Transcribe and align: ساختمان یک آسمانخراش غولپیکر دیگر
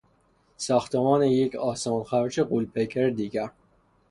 ساختمان 0.57 1.23
یک 1.23 1.55
آسمانخراش 1.55 2.39
غولپیکر 2.39 3.09
دیگر 3.09 3.51